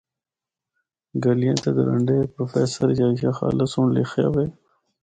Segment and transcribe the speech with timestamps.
[1.23, 4.45] ’گلیاں تے درنڈے‘ پروفیسر یحییٰ خالد سنڑ لخیا وے۔